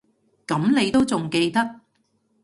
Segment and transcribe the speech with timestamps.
[0.47, 1.81] 噉你都仲記得